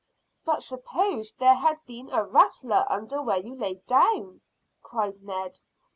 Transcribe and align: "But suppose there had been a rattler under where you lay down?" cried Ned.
"But 0.45 0.63
suppose 0.63 1.31
there 1.33 1.53
had 1.53 1.77
been 1.85 2.09
a 2.09 2.23
rattler 2.25 2.85
under 2.89 3.21
where 3.21 3.37
you 3.37 3.53
lay 3.53 3.75
down?" 3.85 4.41
cried 4.81 5.21
Ned. 5.21 5.59